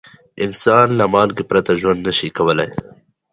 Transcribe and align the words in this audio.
انسان 0.45 0.87
له 0.99 1.05
مالګې 1.13 1.43
پرته 1.49 1.71
ژوند 1.79 1.99
نه 2.07 2.11
شي 2.17 2.27
کولای. 2.37 2.69